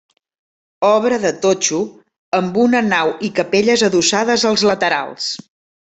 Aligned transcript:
Obra 0.87 1.19
de 1.25 1.31
totxo 1.43 1.83
amb 2.39 2.59
una 2.65 2.83
nau 2.89 3.15
i 3.29 3.33
capelles 3.43 3.87
adossades 3.93 4.51
als 4.55 4.69
laterals. 4.73 5.35